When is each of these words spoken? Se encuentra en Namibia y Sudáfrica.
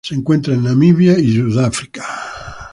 Se 0.03 0.15
encuentra 0.15 0.55
en 0.55 0.63
Namibia 0.63 1.19
y 1.19 1.31
Sudáfrica. 1.35 2.03